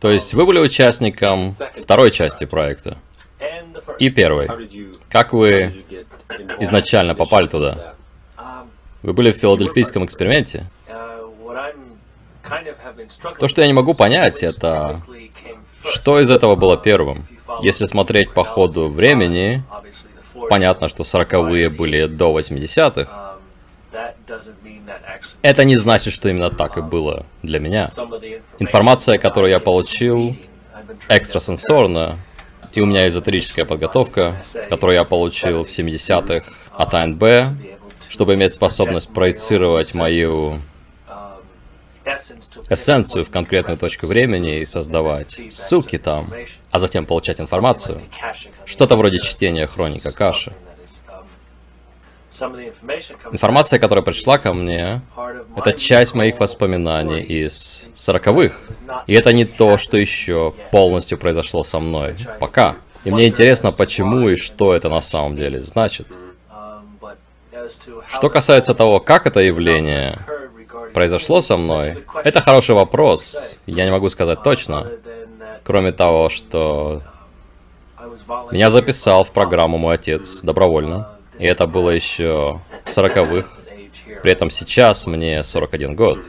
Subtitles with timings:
[0.00, 2.98] То есть вы были участником второй части проекта
[3.98, 4.48] и первой.
[5.08, 5.84] Как вы
[6.60, 7.94] изначально попали туда?
[9.02, 10.66] Вы были в филадельфийском эксперименте?
[13.38, 15.02] То, что я не могу понять, это
[15.84, 17.26] что из этого было первым.
[17.60, 19.62] Если смотреть по ходу времени,
[20.48, 23.31] понятно, что сороковые были до 80-х.
[25.42, 27.88] Это не значит, что именно так и было для меня.
[28.58, 30.36] Информация, которую я получил
[31.08, 32.18] экстрасенсорно,
[32.72, 36.44] и у меня эзотерическая подготовка, которую я получил в 70-х
[36.76, 37.24] от АНБ,
[38.08, 40.60] чтобы иметь способность проецировать мою
[42.68, 46.32] эссенцию в конкретную точку времени и создавать ссылки там,
[46.70, 48.00] а затем получать информацию.
[48.64, 50.52] Что-то вроде чтения хроника Каши.
[53.32, 55.02] Информация, которая пришла ко мне,
[55.56, 58.60] это часть моих воспоминаний из сороковых.
[59.06, 62.16] И это не то, что еще полностью произошло со мной.
[62.40, 62.76] Пока.
[63.04, 66.06] И мне интересно, почему и что это на самом деле значит.
[68.08, 70.18] Что касается того, как это явление
[70.94, 73.58] произошло со мной, это хороший вопрос.
[73.66, 74.86] Я не могу сказать точно.
[75.64, 77.02] Кроме того, что
[78.50, 81.18] меня записал в программу мой отец добровольно.
[81.42, 83.58] И это было еще в сороковых.
[84.22, 86.20] При этом сейчас мне 41 год.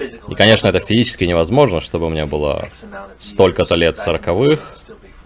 [0.00, 2.70] И, конечно, это физически невозможно, чтобы у меня было
[3.18, 4.76] столько-то лет в сороковых,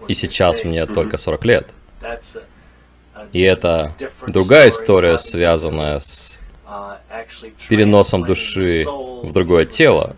[0.09, 1.69] и сейчас мне только 40 лет.
[3.31, 3.95] И это
[4.27, 6.37] другая история, связанная с
[7.69, 10.17] переносом души в другое тело,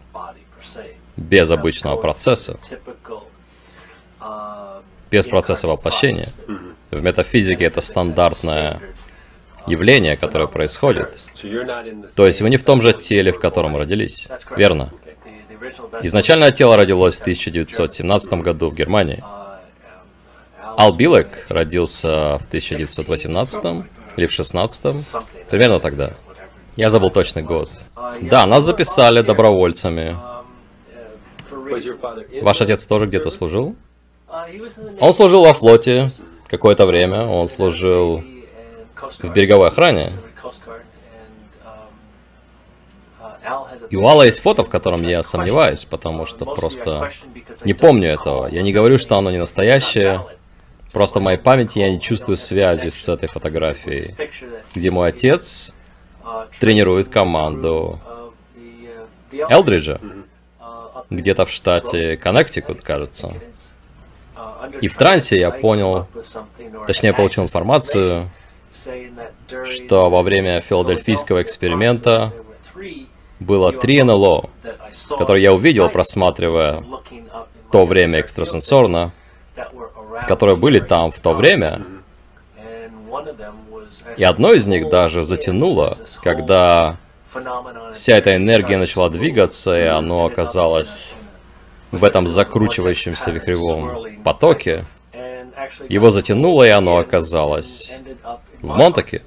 [1.18, 2.60] без обычного процесса,
[5.12, 6.30] без процесса воплощения.
[6.92, 8.82] В метафизике это стандартное
[9.66, 11.18] явление, которое происходит.
[12.16, 14.28] То есть вы не в том же теле, в котором родились.
[14.56, 14.92] Верно.
[16.02, 19.24] Изначальное тело родилось в 1917 году в Германии.
[20.78, 23.86] Ал Билек родился в 1918
[24.18, 25.06] или в 16
[25.50, 26.14] примерно тогда.
[26.76, 27.70] Я забыл точный год.
[28.22, 30.18] Да, нас записали добровольцами.
[32.42, 33.76] Ваш отец тоже где-то служил?
[35.00, 36.12] Он служил во флоте
[36.52, 37.26] какое-то время.
[37.26, 38.24] Он служил
[39.20, 40.12] в береговой охране.
[43.90, 47.10] И у Алла есть фото, в котором я сомневаюсь, потому что просто
[47.64, 48.48] не помню этого.
[48.48, 50.26] Я не говорю, что оно не настоящее.
[50.92, 54.16] Просто в моей памяти я не чувствую связи с этой фотографией,
[54.76, 55.74] где мой отец
[56.60, 58.00] тренирует команду
[59.50, 60.00] Элдриджа,
[61.10, 63.34] где-то в штате Коннектикут, кажется.
[64.82, 66.08] И в трансе я понял,
[66.88, 68.30] точнее получил информацию,
[69.66, 72.34] что во время филадельфийского эксперимента
[73.40, 74.50] было три НЛО,
[75.18, 76.84] которые я увидел, просматривая
[77.72, 79.12] то время экстрасенсорно,
[80.28, 81.82] которые были там в то время.
[84.18, 86.98] И одно из них даже затянуло, когда
[87.94, 91.14] вся эта энергия начала двигаться, и оно оказалось
[91.92, 94.86] в этом закручивающемся вихревом потоке.
[95.90, 97.94] Его затянуло, и оно оказалось
[98.62, 99.22] в Монтаке.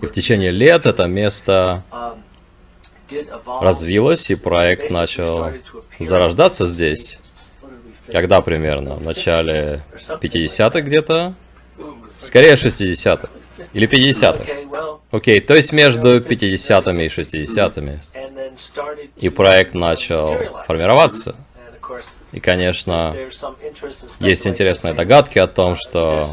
[0.00, 1.84] И в течение лет это место
[3.60, 5.52] развилось, и проект начал
[5.98, 7.18] зарождаться здесь.
[8.10, 8.96] Когда примерно?
[8.96, 11.34] В начале 50-х где-то?
[12.18, 13.28] Скорее 60-х.
[13.72, 14.98] Или 50-х.
[15.10, 17.98] Окей, то есть между 50-ми и 60-ми.
[19.16, 20.36] И проект начал
[20.66, 21.36] формироваться.
[22.32, 23.14] И, конечно,
[24.20, 26.26] есть интересные догадки о том, что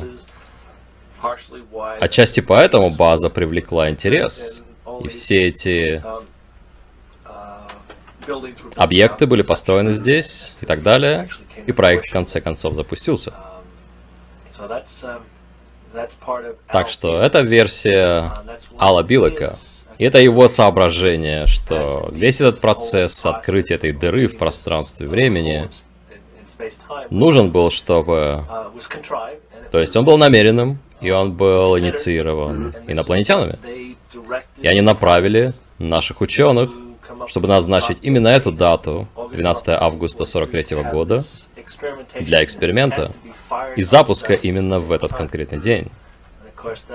[2.00, 4.64] отчасти поэтому база привлекла интерес.
[5.04, 6.04] И все эти
[8.76, 11.30] объекты были построены здесь и так далее.
[11.66, 13.34] И проект в конце концов запустился.
[16.68, 18.32] Так что это версия
[18.78, 19.58] Алла Билека.
[20.00, 25.70] Это его соображение, что весь этот процесс открытия этой дыры в пространстве времени
[27.10, 28.46] нужен был, чтобы...
[29.70, 33.60] То есть он был намеренным, и он был инициирован инопланетянами.
[34.58, 36.72] И они направили наших ученых,
[37.28, 41.26] чтобы назначить именно эту дату, 12 августа 43 года,
[42.20, 43.12] для эксперимента
[43.76, 45.90] и запуска именно в этот конкретный день.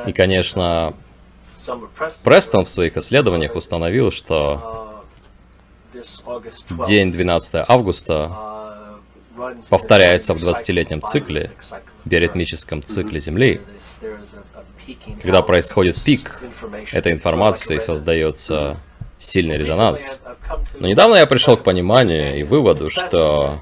[0.06, 0.94] И, конечно,
[2.22, 5.04] Престон в своих исследованиях установил, что
[6.86, 9.00] день 12 августа
[9.68, 11.52] повторяется в 20-летнем цикле,
[12.04, 13.60] биоритмическом цикле Земли,
[15.22, 16.42] когда происходит пик
[16.92, 18.76] этой информации, создается
[19.18, 20.20] сильный резонанс.
[20.78, 23.60] Но недавно я пришел к пониманию и выводу, что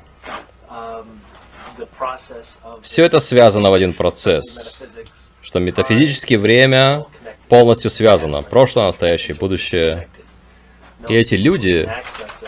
[2.82, 4.80] все это связано в один процесс,
[5.40, 7.06] что метафизически время
[7.52, 10.08] полностью связано, прошлое, настоящее, будущее.
[11.06, 11.86] И эти люди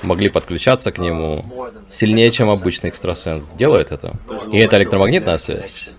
[0.01, 1.45] могли подключаться к нему
[1.87, 4.15] сильнее, чем обычный экстрасенс делает это.
[4.51, 5.91] И это электромагнитная связь.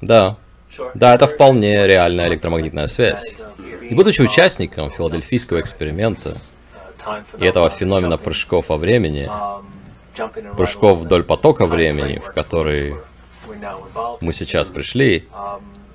[0.00, 0.38] Да.
[0.94, 3.36] Да, это вполне реальная электромагнитная связь.
[3.90, 6.32] И будучи участником филадельфийского эксперимента
[7.38, 9.28] и этого феномена прыжков во времени,
[10.56, 12.94] прыжков вдоль потока времени, в который
[14.22, 15.28] мы сейчас пришли,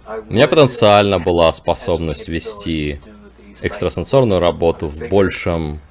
[0.08, 3.02] у меня потенциально была способность вести
[3.62, 5.82] экстрасенсорную работу в большем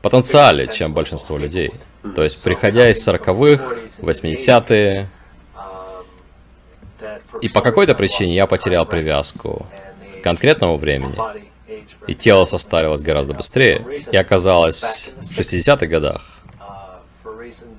[0.00, 1.72] потенциале, чем большинство людей.
[2.14, 5.08] То есть, приходя из 40-х, 80-е,
[7.40, 9.66] и по какой-то причине я потерял привязку
[10.20, 11.16] к конкретному времени,
[12.06, 16.22] и тело состарилось гораздо быстрее, и оказалось в 60-х годах,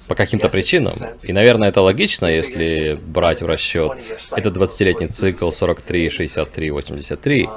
[0.07, 0.95] по каким-то причинам.
[1.23, 3.91] И, наверное, это логично, если брать в расчет
[4.31, 7.49] этот 20-летний цикл 43, 63, 83.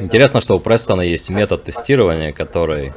[0.00, 2.92] Интересно, что у Престона есть метод тестирования, который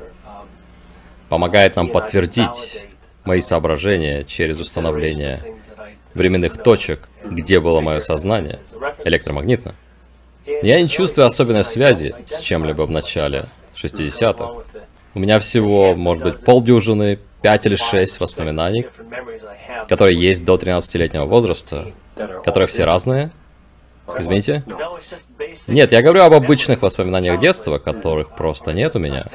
[1.29, 2.85] помогает нам подтвердить
[3.23, 5.39] мои соображения через установление
[6.13, 8.59] временных точек, где было мое сознание,
[9.05, 9.75] электромагнитно.
[10.45, 14.63] Я не чувствую особенной связи с чем-либо в начале 60-х.
[15.13, 18.87] У меня всего, может быть, полдюжины 5 или 6 воспоминаний,
[19.87, 21.91] которые есть до 13-летнего возраста,
[22.43, 23.31] которые все разные.
[24.17, 24.63] Извините?
[25.67, 29.25] Нет, я говорю об обычных воспоминаниях детства, которых просто нет у меня.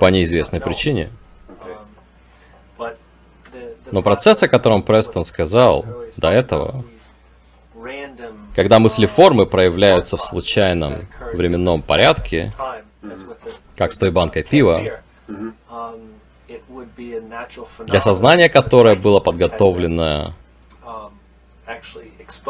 [0.00, 1.10] По неизвестной причине.
[3.90, 5.84] Но процесс, о котором Престон сказал
[6.16, 6.84] до этого,
[8.54, 12.52] когда мыслеформы проявляются в случайном временном порядке,
[13.76, 14.84] как с той банкой пива,
[17.86, 20.34] для сознания, которое было подготовлено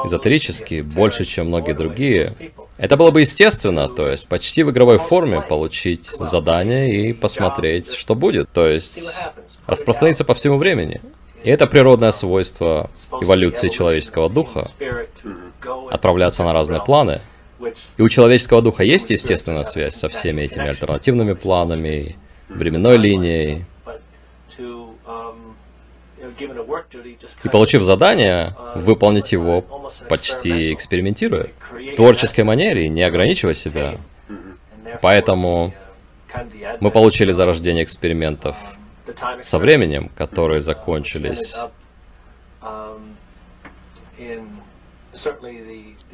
[0.04, 2.34] эзотерически больше, чем многие другие,
[2.76, 8.14] это было бы естественно, то есть почти в игровой форме получить задание и посмотреть, что
[8.14, 9.14] будет, то есть
[9.66, 11.00] распространиться по всему времени.
[11.44, 12.90] И это природное свойство
[13.20, 14.66] эволюции человеческого духа,
[15.90, 17.20] отправляться на разные планы.
[17.96, 22.16] И у человеческого духа есть естественная связь со всеми этими альтернативными планами,
[22.48, 23.64] временной линией,
[26.40, 29.62] и получив задание, выполнить его
[30.08, 31.48] почти экспериментируя.
[31.72, 33.96] В творческой манере, не ограничивая себя.
[35.02, 35.74] Поэтому
[36.80, 38.56] мы получили зарождение экспериментов
[39.42, 41.56] со временем, которые закончились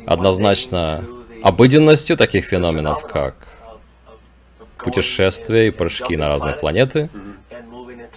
[0.07, 1.05] однозначно
[1.43, 3.35] обыденностью таких феноменов, как
[4.79, 7.11] путешествия и прыжки на разные планеты,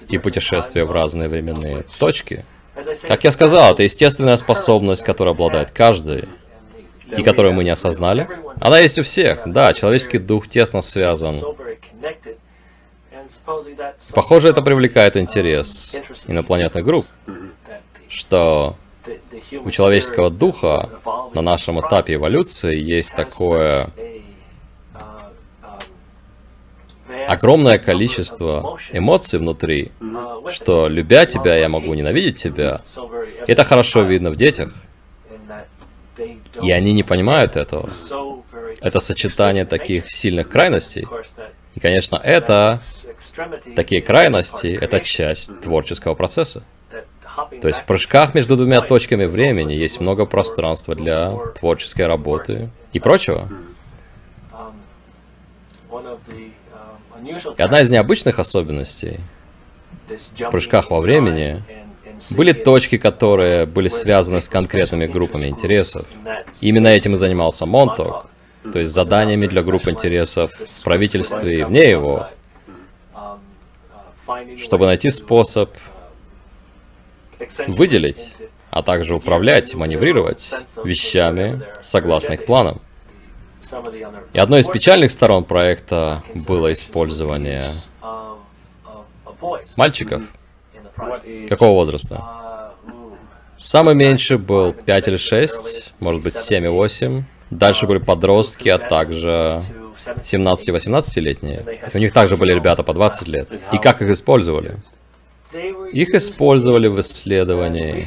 [0.09, 2.45] и путешествия в разные временные точки.
[3.07, 6.25] Как я сказал, это естественная способность, которой обладает каждый,
[7.15, 8.27] и которую мы не осознали.
[8.59, 11.35] Она есть у всех, да, человеческий дух тесно связан.
[14.13, 15.95] Похоже, это привлекает интерес
[16.27, 17.05] инопланетных групп,
[18.09, 18.75] что
[19.63, 20.89] у человеческого духа
[21.33, 23.89] на нашем этапе эволюции есть такое
[27.27, 29.91] огромное количество эмоций внутри,
[30.49, 32.81] что любя тебя, я могу ненавидеть тебя.
[33.47, 34.73] Это хорошо видно в детях.
[36.61, 37.89] И они не понимают этого.
[38.81, 41.07] Это сочетание таких сильных крайностей.
[41.75, 42.81] И, конечно, это,
[43.75, 46.63] такие крайности, это часть творческого процесса.
[47.61, 52.99] То есть в прыжках между двумя точками времени есть много пространства для творческой работы и
[52.99, 53.47] прочего.
[57.57, 59.19] И одна из необычных особенностей
[60.09, 61.61] в прыжках во времени
[62.31, 66.05] были точки, которые были связаны с конкретными группами интересов.
[66.61, 68.29] И именно этим и занимался Монток,
[68.71, 72.27] то есть заданиями для групп интересов в правительстве и вне его,
[74.57, 75.71] чтобы найти способ
[77.67, 78.35] выделить,
[78.69, 80.53] а также управлять, маневрировать
[80.83, 82.81] вещами согласно их планам.
[84.33, 87.69] И одной из печальных сторон проекта было использование
[89.75, 90.23] мальчиков.
[91.49, 92.73] Какого возраста?
[93.57, 97.23] Самый меньший был 5 или 6, может быть 7 и 8.
[97.49, 99.61] Дальше были подростки, а также
[100.23, 101.65] 17 и 18-летние.
[101.93, 103.49] И у них также были ребята по 20 лет.
[103.73, 104.77] И как их использовали?
[105.91, 108.05] Их использовали в исследовании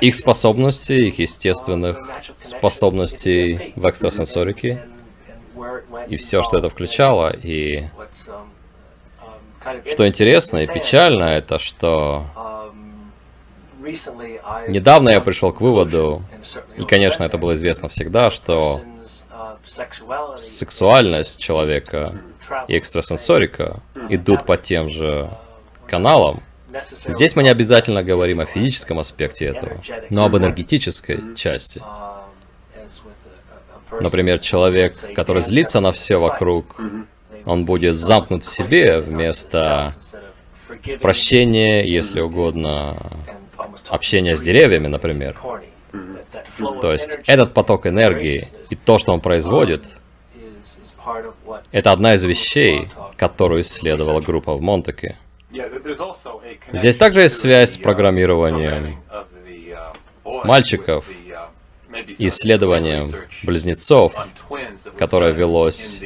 [0.00, 1.98] их способностей, их естественных
[2.42, 4.86] способностей в экстрасенсорике,
[6.08, 7.84] и все, что это включало, и
[9.86, 12.26] что интересно и печально, это что
[14.68, 16.22] недавно я пришел к выводу,
[16.76, 18.80] и, конечно, это было известно всегда, что
[20.34, 22.22] сексуальность человека
[22.68, 25.30] и экстрасенсорика идут по тем же
[25.86, 26.42] каналам.
[27.06, 31.82] Здесь мы не обязательно говорим о физическом аспекте этого, но об энергетической части.
[34.00, 36.80] Например, человек, который злится на все вокруг,
[37.44, 39.94] он будет замкнут в себе вместо
[41.00, 42.96] прощения, если угодно,
[43.88, 45.38] общения с деревьями, например.
[46.80, 49.84] То есть этот поток энергии и то, что он производит,
[51.70, 55.16] это одна из вещей, которую исследовала группа в Монтеке.
[56.72, 59.02] Здесь также есть связь с программированием
[60.24, 61.06] мальчиков,
[62.18, 63.06] исследованием
[63.42, 64.14] близнецов,
[64.98, 66.00] которое велось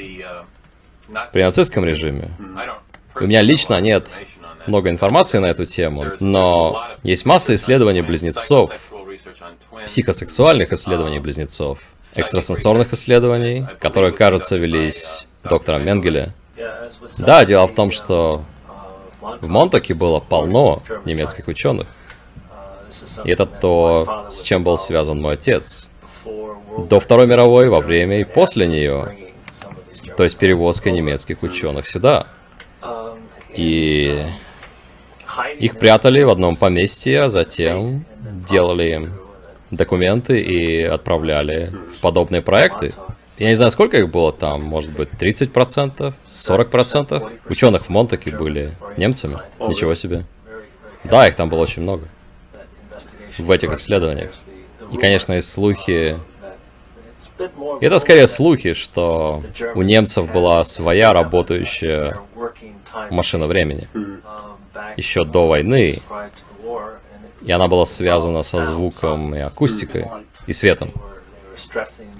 [1.32, 2.30] при нацистском режиме.
[3.14, 4.12] У меня лично нет
[4.66, 8.72] много информации на эту тему, но есть масса исследований близнецов,
[9.86, 11.78] психосексуальных исследований близнецов,
[12.16, 16.32] экстрасенсорных исследований, которые, кажется, велись доктором Менгеле.
[17.18, 18.44] Да, дело в том, что
[19.40, 21.86] в Монтаке было полно немецких ученых.
[23.24, 25.88] И это то, с чем был связан мой отец.
[26.78, 29.32] До Второй мировой, во время и после нее.
[30.16, 32.26] То есть перевозка немецких ученых сюда.
[33.54, 34.22] И
[35.58, 38.04] их прятали в одном поместье, а затем
[38.48, 39.10] делали
[39.70, 42.94] документы и отправляли в подобные проекты.
[43.38, 48.72] Я не знаю, сколько их было там, может быть, 30%, 40% ученых в Монтаке были
[48.96, 49.38] немцами.
[49.60, 50.24] Ничего себе.
[51.04, 52.08] Да, их там было очень много.
[53.38, 54.32] В этих исследованиях.
[54.90, 56.16] И, конечно, есть слухи...
[57.80, 59.42] И это скорее слухи, что
[59.74, 62.18] у немцев была своя работающая
[63.10, 63.88] машина времени.
[64.96, 66.00] Еще до войны.
[67.42, 70.06] И она была связана со звуком и акустикой,
[70.46, 70.92] и светом.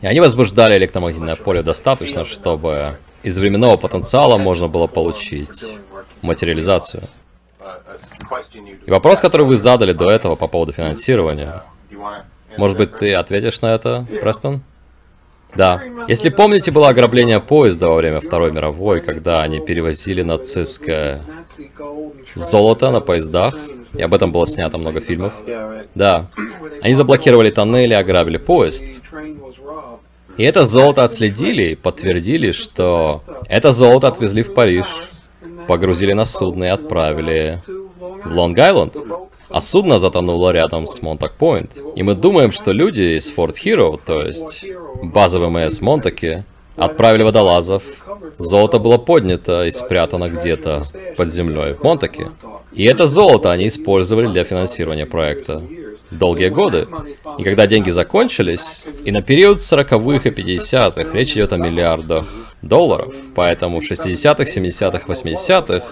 [0.02, 5.64] И они возбуждали электромагнитное поле достаточно, чтобы из временного потенциала можно было получить
[6.22, 7.02] материализацию.
[8.86, 11.62] И вопрос, который вы задали до этого по поводу финансирования,
[12.56, 14.62] может быть, ты ответишь на это, Престон?
[15.54, 15.82] Да.
[16.08, 21.22] Если помните, было ограбление поезда во время Второй мировой, когда они перевозили нацистское
[22.34, 23.54] золото на поездах,
[23.96, 25.34] и об этом было снято много фильмов.
[25.94, 26.26] Да.
[26.82, 28.84] Они заблокировали тоннели, ограбили поезд.
[30.36, 34.86] И это золото отследили и подтвердили, что это золото отвезли в Париж,
[35.66, 38.96] погрузили на судно и отправили в Лонг-Айленд.
[39.48, 41.94] А судно затонуло рядом с Монтак-Пойнт.
[41.94, 44.66] И мы думаем, что люди из Форт Хиро, то есть
[45.02, 46.44] базовый МС Монтаки,
[46.76, 47.82] отправили водолазов.
[48.38, 50.82] Золото было поднято и спрятано где-то
[51.16, 52.28] под землей в Монтаке.
[52.76, 55.62] И это золото они использовали для финансирования проекта
[56.10, 56.86] долгие годы.
[57.38, 62.26] И когда деньги закончились, и на период 40-х и 50-х речь идет о миллиардах
[62.60, 65.86] долларов, поэтому в 60-х, 70-х, 80-х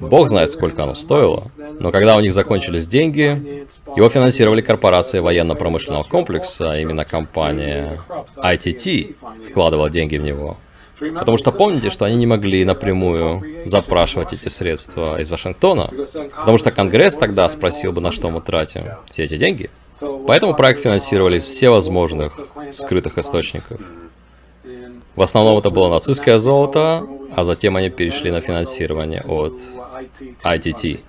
[0.00, 1.50] Бог знает, сколько оно стоило.
[1.80, 8.00] Но когда у них закончились деньги, его финансировали корпорации военно-промышленного комплекса, а именно компания
[8.36, 9.16] ITT
[9.48, 10.58] вкладывала деньги в него.
[10.98, 15.90] Потому что помните, что они не могли напрямую запрашивать эти средства из Вашингтона,
[16.36, 19.70] потому что Конгресс тогда спросил бы, на что мы тратим все эти деньги.
[20.26, 22.40] Поэтому проект финансировали из всевозможных
[22.72, 23.80] скрытых источников.
[25.14, 29.54] В основном это было нацистское золото, а затем они перешли на финансирование от
[30.44, 31.00] ITT.